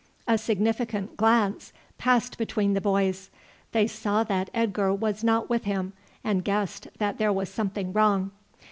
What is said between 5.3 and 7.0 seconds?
with him, and guessed